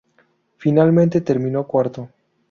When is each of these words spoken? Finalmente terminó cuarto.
Finalmente 0.57 1.21
terminó 1.21 1.65
cuarto. 1.67 2.09